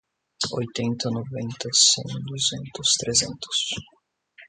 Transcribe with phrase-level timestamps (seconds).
[0.59, 3.59] Oitenta, noventa, cem, duzentos, trezentos